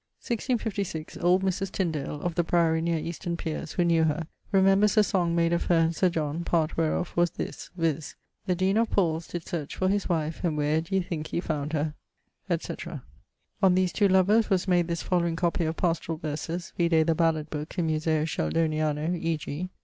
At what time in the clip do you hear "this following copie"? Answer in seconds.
14.87-15.65